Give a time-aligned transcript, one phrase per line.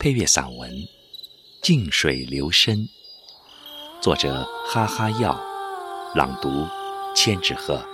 [0.00, 0.70] 配乐散文
[1.60, 2.78] 《静水流深》，
[4.00, 5.38] 作者哈哈药，
[6.14, 6.66] 朗读
[7.14, 7.84] 千纸鹤。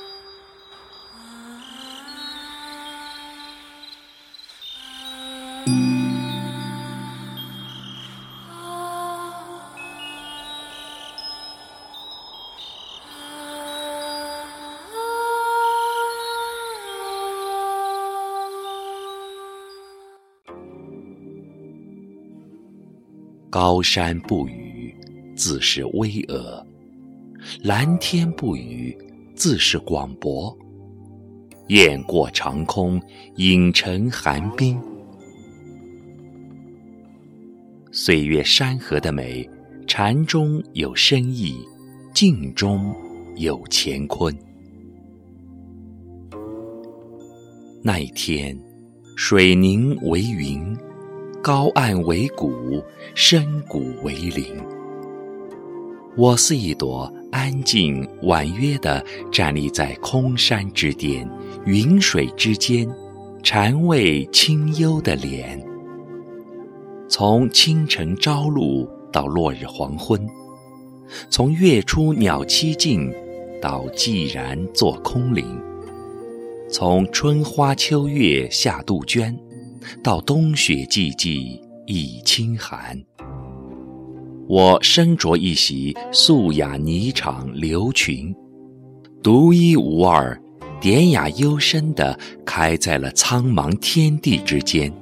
[23.59, 24.95] 高山不语，
[25.35, 26.63] 自是巍峨；
[27.63, 28.95] 蓝天不语，
[29.35, 30.55] 自是广博。
[31.69, 33.01] 雁过长空，
[33.37, 34.79] 影成寒冰。
[37.91, 39.49] 岁月山河的美，
[39.87, 41.57] 禅中有深意，
[42.13, 42.95] 静中
[43.37, 44.37] 有乾坤。
[47.83, 48.55] 那一天，
[49.17, 50.77] 水凝为云。
[51.47, 52.83] 高岸为谷，
[53.15, 54.47] 深谷为林。
[56.17, 61.31] 我似一朵安静婉约的站立在空山之巅，
[61.65, 62.91] 云水之间，
[63.45, 65.65] 禅味清幽的莲。
[67.09, 70.29] 从清晨朝露到落日黄昏，
[71.31, 73.15] 从月出鸟栖静
[73.63, 75.47] 到寂然坐空灵，
[76.69, 79.46] 从春花秋月夏杜鹃。
[80.03, 83.01] 到冬雪寂寂已清寒，
[84.49, 88.35] 我身着一袭素雅霓裳流裙，
[89.23, 90.41] 独一无二、
[90.81, 94.93] 典雅幽深地开在了苍茫天地之间，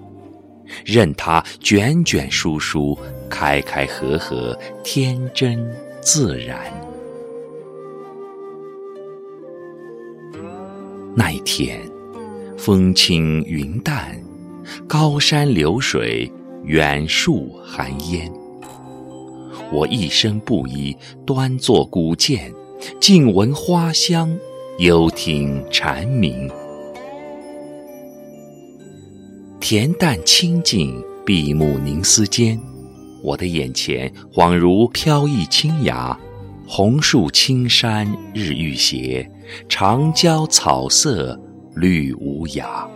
[0.85, 2.99] 任它卷卷舒舒、
[3.29, 5.63] 开开合合，天真
[6.01, 6.59] 自然。
[11.15, 11.81] 那一天，
[12.57, 14.24] 风轻云淡。
[14.87, 16.31] 高山流水，
[16.65, 18.31] 远树寒烟。
[19.73, 22.53] 我一身布衣，端坐古剑，
[23.01, 24.37] 静闻花香，
[24.79, 26.51] 幽听蝉鸣。
[29.61, 32.61] 恬淡清静，闭目凝思间，
[33.23, 36.19] 我的眼前恍如飘逸清雅，
[36.67, 39.29] 红树青山日欲斜，
[39.69, 41.41] 长郊草色
[41.75, 42.87] 绿无涯。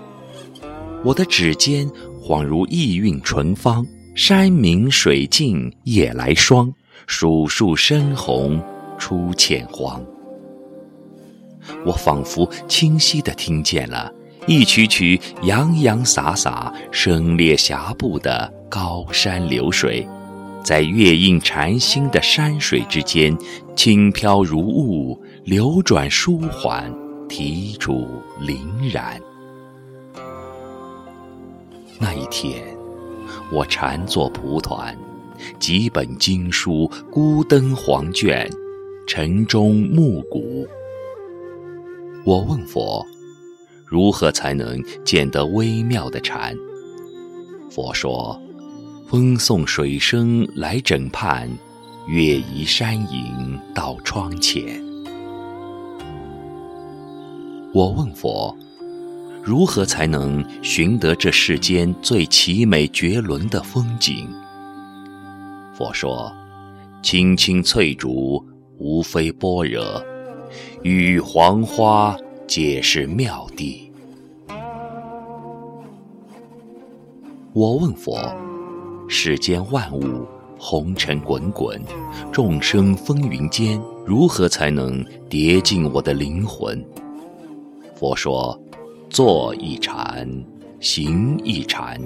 [1.04, 1.88] 我的指尖
[2.20, 6.72] 恍如意韵纯芳，山明水净夜来霜，
[7.06, 8.60] 数树深红
[8.98, 10.04] 出浅黄。
[11.86, 14.12] 我仿佛清晰地听见了
[14.46, 20.06] 一曲曲洋洋洒洒、声裂霞步的高山流水，
[20.64, 23.36] 在月映禅心的山水之间，
[23.76, 26.92] 轻飘如雾，流转舒缓，
[27.28, 28.08] 题主
[28.40, 28.58] 凛
[28.92, 29.20] 然。
[32.00, 32.64] 那一天，
[33.52, 34.96] 我禅坐蒲团，
[35.58, 38.48] 几本经书，孤灯黄卷，
[39.06, 40.66] 晨钟暮鼓。
[42.24, 43.04] 我问佛：
[43.84, 46.56] 如何才能见得微妙的禅？
[47.68, 48.40] 佛说：
[49.08, 51.50] 风送水声来枕畔，
[52.06, 54.80] 月移山影到窗前。
[57.74, 58.56] 我问佛。
[59.48, 64.28] 如何才能寻得这世间最奇美绝伦的风景？
[65.72, 66.30] 佛说：
[67.02, 68.44] 青青翠竹，
[68.76, 70.04] 无非般若；
[70.82, 72.14] 与黄花，
[72.46, 73.90] 皆是妙谛。
[77.54, 78.18] 我问佛：
[79.08, 80.26] 世间万物，
[80.58, 81.80] 红尘滚滚，
[82.30, 86.84] 众生风云间，如何才能跌进我的灵魂？
[87.94, 88.54] 佛说。
[89.10, 90.28] 坐一禅，
[90.80, 91.98] 行一禅，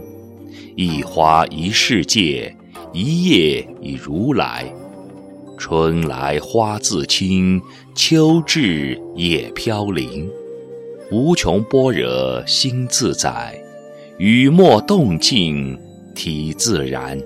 [0.76, 2.54] 一花一世界，
[2.92, 4.72] 一叶一如来。
[5.58, 7.60] 春来花自青，
[7.94, 10.30] 秋至叶飘零。
[11.10, 13.60] 无穷般若心自在，
[14.18, 15.78] 雨墨动静
[16.14, 17.20] 体自然。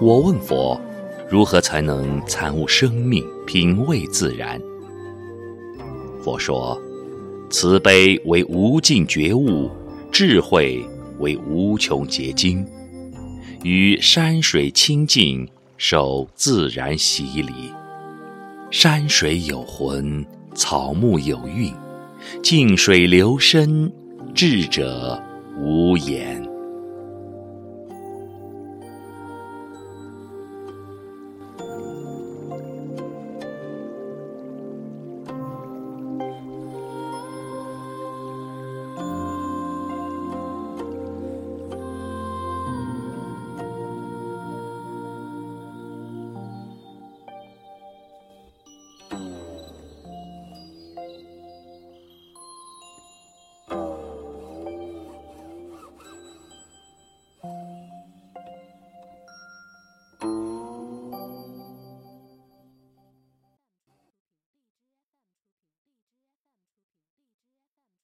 [0.00, 0.80] 我问佛：
[1.28, 4.60] 如何才能参悟生命，品味自然？
[6.26, 6.76] 佛说
[7.48, 9.70] ：“慈悲为无尽觉悟，
[10.10, 10.84] 智慧
[11.20, 12.66] 为无穷结晶。
[13.62, 17.70] 与山水清净，受自然洗礼。
[18.72, 21.72] 山水有魂，草木有韵，
[22.42, 23.92] 静水流深，
[24.34, 25.22] 智者
[25.56, 26.44] 无言。”